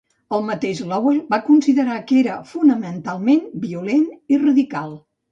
El 0.35 0.43
mateix 0.45 0.79
Lowell 0.91 1.17
va 1.33 1.37
considerar 1.49 1.97
que 2.11 2.17
era 2.21 2.37
fonamentalment 2.53 3.43
violent 3.67 4.07
i 4.37 4.41
radical. 4.47 4.97